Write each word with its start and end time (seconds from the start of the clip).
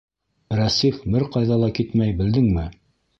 Рәсих 0.59 0.97
бер 1.15 1.25
ҡайҙа 1.35 1.59
ла 1.65 1.69
китмәй, 1.81 2.17
белдеңме? 2.23 2.65